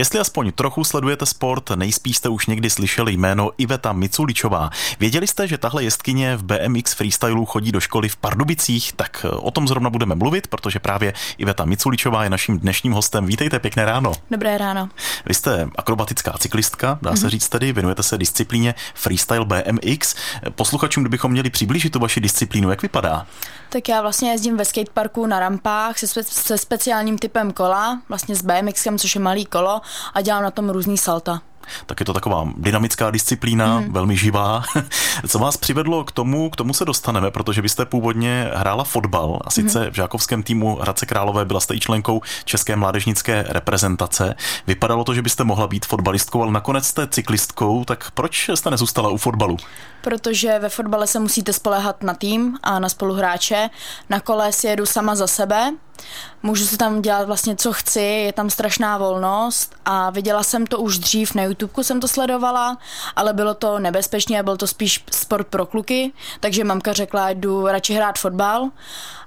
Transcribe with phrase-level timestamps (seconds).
[0.00, 4.70] Jestli aspoň trochu sledujete sport, nejspíš jste už někdy slyšeli jméno Iveta Miculičová.
[5.00, 8.92] Věděli jste, že tahle jestkyně v BMX freestylu chodí do školy v Pardubicích?
[8.92, 13.26] Tak o tom zrovna budeme mluvit, protože právě Iveta Miculičová je naším dnešním hostem.
[13.26, 14.12] Vítejte, pěkné ráno.
[14.30, 14.88] Dobré ráno.
[15.26, 17.30] Vy jste akrobatická cyklistka, dá se mm-hmm.
[17.30, 20.14] říct tedy, věnujete se disciplíně freestyle BMX.
[20.50, 23.26] Posluchačům, kdybychom měli přiblížit tu vaši disciplínu, jak vypadá?
[23.68, 28.34] Tak já vlastně jezdím ve skateparku na rampách se, spe- se speciálním typem kola, vlastně
[28.34, 29.80] s BMXem, což je malý kolo
[30.14, 31.40] a dělám na tom různý salta
[31.86, 33.92] tak je to taková dynamická disciplína, mm.
[33.92, 34.62] velmi živá.
[35.28, 39.40] Co vás přivedlo k tomu, k tomu se dostaneme, protože vy jste původně hrála fotbal
[39.44, 39.90] a sice mm.
[39.90, 44.34] v žákovském týmu Hradce Králové byla jste i členkou České mládežnické reprezentace.
[44.66, 49.08] Vypadalo to, že byste mohla být fotbalistkou, ale nakonec jste cyklistkou, tak proč jste nezůstala
[49.08, 49.56] u fotbalu?
[50.00, 53.70] Protože ve fotbale se musíte spolehat na tým a na spoluhráče.
[54.10, 55.72] Na kole si jedu sama za sebe,
[56.42, 60.78] Můžu si tam dělat vlastně, co chci, je tam strašná volnost a viděla jsem to
[60.78, 62.78] už dřív na YouTube, jsem to sledovala,
[63.16, 67.66] ale bylo to nebezpečné a byl to spíš sport pro kluky, takže mamka řekla, jdu
[67.66, 68.68] radši hrát fotbal.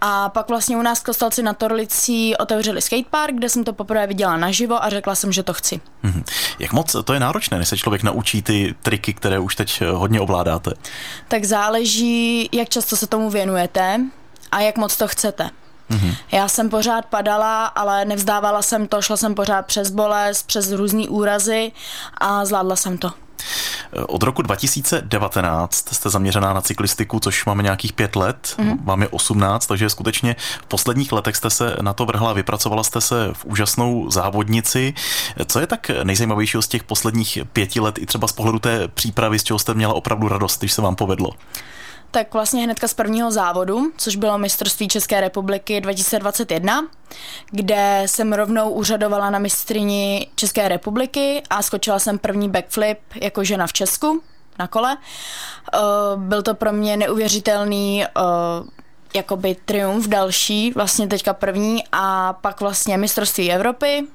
[0.00, 4.36] A pak vlastně u nás Kostelci na Torlicí otevřeli skatepark, kde jsem to poprvé viděla
[4.36, 5.80] naživo a řekla jsem, že to chci.
[6.04, 6.24] Mm-hmm.
[6.58, 10.20] Jak moc to je náročné, než se člověk naučí ty triky, které už teď hodně
[10.20, 10.72] ovládáte?
[11.28, 14.00] Tak záleží, jak často se tomu věnujete
[14.52, 15.50] a jak moc to chcete.
[15.90, 16.14] Mm-hmm.
[16.32, 21.08] Já jsem pořád padala, ale nevzdávala jsem to, šla jsem pořád přes bolest, přes různé
[21.08, 21.72] úrazy
[22.18, 23.12] a zvládla jsem to.
[24.06, 28.78] Od roku 2019 jste zaměřená na cyklistiku, což máme nějakých pět let, mm-hmm.
[28.82, 33.28] máme 18, takže skutečně v posledních letech jste se na to vrhla, vypracovala jste se
[33.32, 34.94] v úžasnou závodnici.
[35.46, 39.38] Co je tak nejzajímavějšího z těch posledních pěti let i třeba z pohledu té přípravy,
[39.38, 41.30] z čeho jste měla opravdu radost, když se vám povedlo?
[42.14, 46.86] Tak vlastně hnedka z prvního závodu, což bylo mistrovství České republiky 2021,
[47.50, 53.66] kde jsem rovnou úřadovala na mistrini České republiky a skočila jsem první backflip jako žena
[53.66, 54.22] v Česku
[54.58, 54.96] na kole.
[54.96, 58.68] Uh, byl to pro mě neuvěřitelný uh,
[59.14, 64.06] jakoby triumf další, vlastně teďka první a pak vlastně mistrovství Evropy,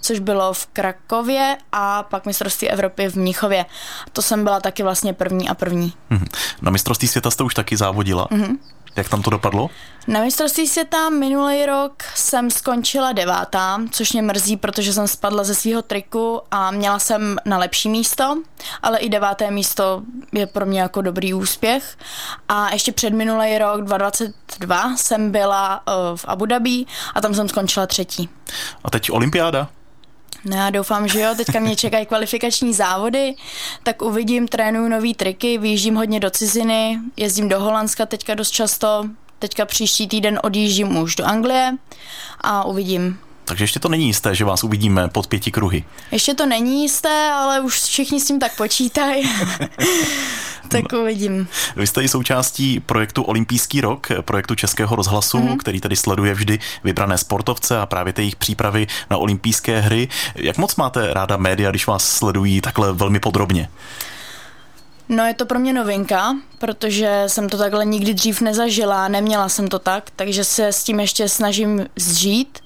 [0.00, 3.66] což bylo v Krakově a pak mistrovství Evropy v Mnichově.
[4.12, 5.92] To jsem byla taky vlastně první a první.
[6.10, 6.26] Mm-hmm.
[6.62, 8.28] Na mistrovství světa jste už taky závodila?
[8.30, 8.56] Mm-hmm.
[8.96, 9.70] Jak tam to dopadlo?
[10.06, 15.54] Na mistrovství světa minulý rok jsem skončila devátá, což mě mrzí, protože jsem spadla ze
[15.54, 18.42] svého triku a měla jsem na lepší místo,
[18.82, 20.02] ale i deváté místo
[20.32, 21.98] je pro mě jako dobrý úspěch.
[22.48, 26.84] A ještě před minulý rok 2022 jsem byla uh, v Abu Dhabi
[27.14, 28.28] a tam jsem skončila třetí.
[28.84, 29.68] A teď olympiáda?
[30.44, 33.34] No já doufám, že jo, teďka mě čekají kvalifikační závody,
[33.82, 39.04] tak uvidím, trénuju nový triky, vyjíždím hodně do ciziny, jezdím do Holandska teďka dost často,
[39.38, 41.72] teďka příští týden odjíždím už do Anglie
[42.40, 43.18] a uvidím.
[43.44, 45.84] Takže ještě to není jisté, že vás uvidíme pod pěti kruhy.
[46.10, 49.22] Ještě to není jisté, ale už všichni s tím tak počítají.
[50.68, 51.48] tak uvidím.
[51.76, 55.56] Vy jste i součástí projektu Olympijský rok, projektu Českého rozhlasu, mm-hmm.
[55.56, 60.08] který tady sleduje vždy vybrané sportovce a právě ty jejich přípravy na olympijské hry.
[60.34, 63.68] Jak moc máte ráda média, když vás sledují takhle velmi podrobně?
[65.08, 69.68] No je to pro mě novinka, protože jsem to takhle nikdy dřív nezažila, neměla jsem
[69.68, 72.58] to tak, takže se s tím ještě snažím zžít,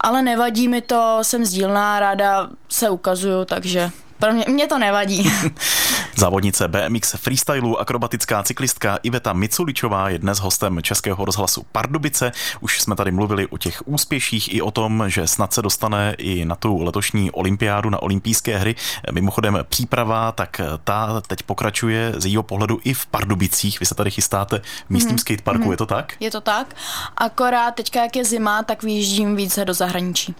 [0.00, 5.32] ale nevadí mi to, jsem sdílná, ráda se ukazuju, takže pro mě, mě to nevadí.
[6.16, 12.32] Závodnice BMX freestylu, akrobatická cyklistka Iveta Miculičová je dnes hostem Českého rozhlasu Pardubice.
[12.60, 16.44] Už jsme tady mluvili o těch úspěších i o tom, že snad se dostane i
[16.44, 18.74] na tu letošní olympiádu, na olympijské hry.
[19.12, 23.80] Mimochodem příprava, tak ta teď pokračuje z jejího pohledu i v Pardubicích.
[23.80, 25.20] Vy se tady chystáte v místním mm-hmm.
[25.20, 25.70] skateparku, mm-hmm.
[25.70, 26.12] je to tak?
[26.20, 26.76] Je to tak.
[27.16, 30.34] Akorát teďka, jak je zima, tak vyjíždím více do zahraničí.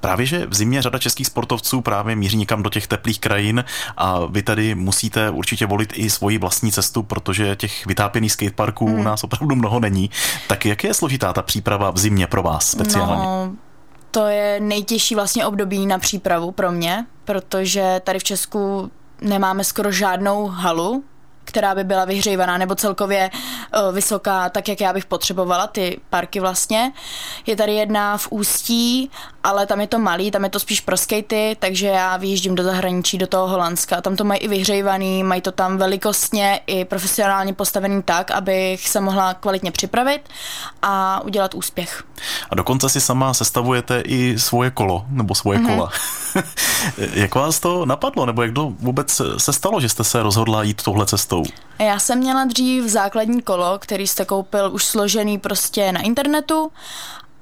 [0.00, 3.64] Právě, že v zimě řada českých sportovců právě míří někam do těch teplých krajin
[3.96, 8.98] a vy tady musíte určitě volit i svoji vlastní cestu, protože těch vytápěných skateparků mm.
[8.98, 10.10] u nás opravdu mnoho není.
[10.48, 13.22] Tak jak je složitá ta příprava v zimě pro vás speciálně?
[13.22, 13.52] No,
[14.10, 18.90] to je nejtěžší vlastně období na přípravu pro mě, protože tady v Česku
[19.20, 21.04] nemáme skoro žádnou halu,
[21.54, 26.40] která by byla vyhřívaná nebo celkově uh, vysoká, tak jak já bych potřebovala, ty parky
[26.40, 26.92] vlastně.
[27.46, 29.10] Je tady jedna v Ústí,
[29.44, 32.62] ale tam je to malý, tam je to spíš pro skatey, takže já vyjíždím do
[32.62, 34.00] zahraničí, do toho Holandska.
[34.00, 39.00] Tam to mají i vyhřejvaný, mají to tam velikostně i profesionálně postavený tak, abych se
[39.00, 40.20] mohla kvalitně připravit
[40.82, 42.04] a udělat úspěch.
[42.50, 45.76] A dokonce si sama sestavujete i svoje kolo, nebo svoje mm-hmm.
[45.76, 45.90] kola.
[47.14, 50.82] jak vás to napadlo, nebo jak to vůbec se stalo, že jste se rozhodla jít
[50.82, 51.43] touhle cestou?
[51.78, 56.72] Já jsem měla dřív základní kolo, který jste koupil už složený prostě na internetu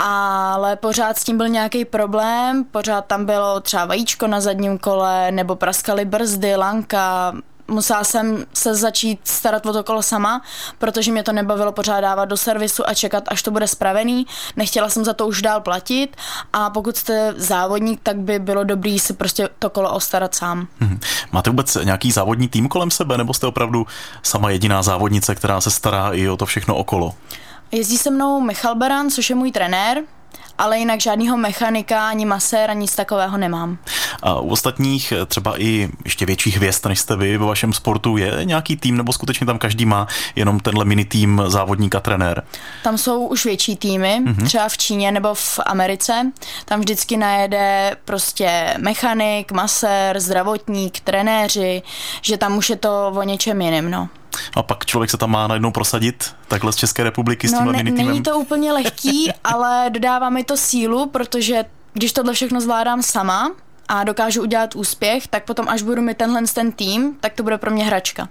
[0.04, 5.30] ale pořád s tím byl nějaký problém, pořád tam bylo třeba vajíčko na zadním kole,
[5.30, 7.32] nebo praskaly brzdy, lanka,
[7.72, 10.42] musela jsem se začít starat o to kolo sama,
[10.78, 14.26] protože mě to nebavilo pořád dávat do servisu a čekat, až to bude spravený.
[14.56, 16.16] Nechtěla jsem za to už dál platit
[16.52, 20.66] a pokud jste závodník, tak by bylo dobrý si prostě to kolo ostarat sám.
[20.80, 21.00] Hmm.
[21.32, 23.86] Máte vůbec nějaký závodní tým kolem sebe, nebo jste opravdu
[24.22, 27.14] sama jediná závodnice, která se stará i o to všechno okolo?
[27.72, 30.02] Jezdí se mnou Michal Beran, což je můj trenér,
[30.58, 33.78] ale jinak žádného mechanika, ani maséra, nic takového nemám.
[34.22, 38.40] A u ostatních, třeba i ještě větších hvězd, než jste vy ve vašem sportu, je
[38.44, 40.06] nějaký tým, nebo skutečně tam každý má
[40.36, 42.42] jenom tenhle mini tým závodník a trenér?
[42.82, 44.44] Tam jsou už větší týmy, mm-hmm.
[44.44, 46.32] třeba v Číně nebo v Americe.
[46.64, 51.82] Tam vždycky najede prostě mechanik, masér, zdravotník, trenéři,
[52.22, 54.08] že tam už je to o něčem jiném, no.
[54.54, 57.82] A pak člověk se tam má najednou prosadit takhle z České republiky s no, tímhle
[57.82, 63.02] ne, Není to úplně lehký, ale dodává mi to sílu, protože když tohle všechno zvládám
[63.02, 63.50] sama
[63.88, 67.58] a dokážu udělat úspěch, tak potom až budu mít tenhle ten tým, tak to bude
[67.58, 68.28] pro mě hračka.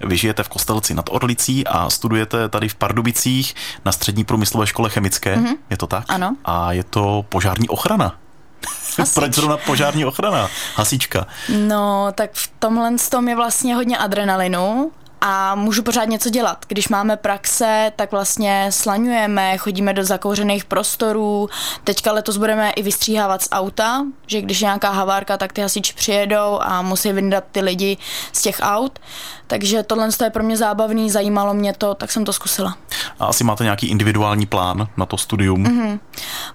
[0.00, 3.54] Vy žijete v Kostelci nad Orlicí a studujete tady v Pardubicích
[3.84, 5.56] na střední průmyslové škole chemické, mm-hmm.
[5.70, 6.04] je to tak?
[6.08, 6.36] Ano.
[6.44, 8.16] A je to požární ochrana.
[8.98, 9.14] Hasič.
[9.14, 10.48] Proč zrovna požární ochrana?
[10.74, 11.26] Hasička.
[11.48, 16.64] No, tak v tomhle tom je vlastně hodně adrenalinu a můžu pořád něco dělat.
[16.68, 21.48] Když máme praxe, tak vlastně slaňujeme, chodíme do zakouřených prostorů.
[21.84, 25.94] Teďka letos budeme i vystříhávat z auta, že když je nějaká havárka, tak ty hasiči
[25.94, 27.96] přijedou a musí vyndat ty lidi
[28.32, 28.98] z těch aut.
[29.46, 32.76] Takže tohle je pro mě zábavný, zajímalo mě to, tak jsem to zkusila.
[33.18, 35.64] A asi máte nějaký individuální plán na to studium?
[35.64, 35.98] Mm-hmm.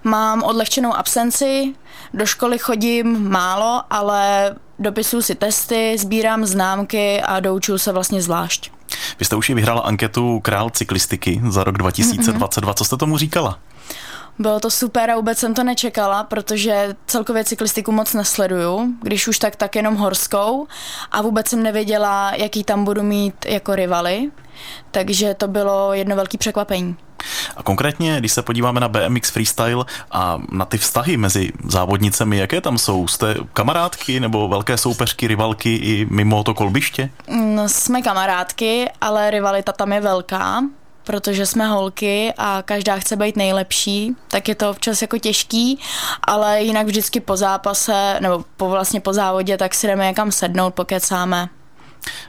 [0.04, 1.74] Mám odlehčenou absenci,
[2.14, 8.70] do školy chodím málo, ale dopisuju si testy, sbírám známky a doučuju se vlastně zvlášť.
[9.18, 12.72] Vy jste už i vyhrála anketu Král cyklistiky za rok 2022.
[12.72, 12.74] Mm-hmm.
[12.74, 13.58] Co jste tomu říkala?
[14.38, 19.38] Bylo to super a vůbec jsem to nečekala, protože celkově cyklistiku moc nesleduju, když už
[19.38, 20.66] tak, tak jenom horskou
[21.12, 24.30] a vůbec jsem nevěděla, jaký tam budu mít jako rivaly,
[24.90, 26.96] takže to bylo jedno velké překvapení.
[27.56, 32.60] A konkrétně, když se podíváme na BMX Freestyle a na ty vztahy mezi závodnicemi, jaké
[32.60, 33.08] tam jsou?
[33.08, 37.10] Jste kamarádky nebo velké soupeřky, rivalky i mimo to kolbiště?
[37.28, 40.62] No, jsme kamarádky, ale rivalita tam je velká
[41.06, 45.78] protože jsme holky a každá chce být nejlepší, tak je to občas jako těžký,
[46.22, 50.74] ale jinak vždycky po zápase, nebo po vlastně po závodě, tak si jdeme někam sednout,
[50.74, 51.48] pokecáme.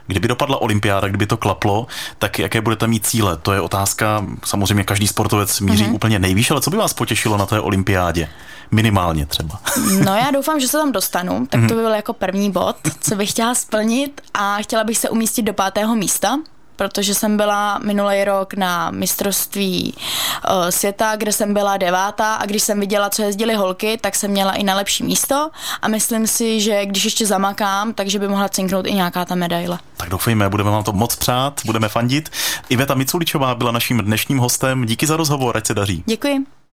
[0.06, 1.86] Kdyby dopadla olympiáda, kdyby to klaplo,
[2.18, 3.36] tak jaké budete mít cíle?
[3.36, 5.94] To je otázka, samozřejmě každý sportovec míří mm-hmm.
[5.94, 8.28] úplně nejvýš, ale co by vás potěšilo na té olympiádě?
[8.70, 9.60] Minimálně třeba.
[10.04, 11.68] No já doufám, že se tam dostanu, tak to mhm.
[11.68, 15.52] by byl jako první bod, co bych chtěla splnit a chtěla bych se umístit do
[15.52, 16.38] pátého místa,
[16.78, 22.62] protože jsem byla minulý rok na mistrovství uh, světa, kde jsem byla devátá a když
[22.62, 25.50] jsem viděla, co jezdili holky, tak jsem měla i na lepší místo
[25.82, 29.78] a myslím si, že když ještě zamakám, takže by mohla cinknout i nějaká ta medaile.
[29.96, 32.30] Tak doufejme, budeme vám to moc přát, budeme fandit.
[32.68, 34.86] Iveta Miculičová byla naším dnešním hostem.
[34.86, 36.02] Díky za rozhovor, ať se daří.
[36.06, 36.57] Děkuji.